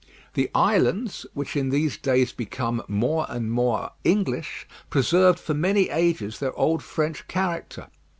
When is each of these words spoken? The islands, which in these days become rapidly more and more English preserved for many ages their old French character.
The 0.33 0.49
islands, 0.55 1.27
which 1.35 1.55
in 1.55 1.69
these 1.69 1.95
days 1.95 2.31
become 2.33 2.77
rapidly 2.79 2.95
more 2.97 3.25
and 3.29 3.51
more 3.51 3.91
English 4.03 4.67
preserved 4.89 5.37
for 5.37 5.53
many 5.53 5.89
ages 5.91 6.39
their 6.39 6.57
old 6.57 6.81
French 6.81 7.27
character. 7.27 7.85